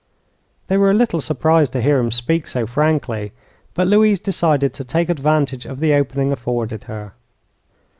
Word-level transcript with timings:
They 0.65 0.77
were 0.77 0.89
a 0.89 0.95
little 0.95 1.21
surprised 1.21 1.73
to 1.73 1.81
hear 1.83 1.99
him 1.99 2.09
speak 2.09 2.47
so 2.47 2.65
frankly. 2.65 3.33
But 3.75 3.85
Louise 3.85 4.19
decided 4.19 4.73
to 4.73 4.83
take 4.83 5.09
advantage 5.09 5.67
of 5.67 5.79
the 5.79 5.93
opening 5.93 6.31
afforded 6.31 6.85
her. 6.85 7.13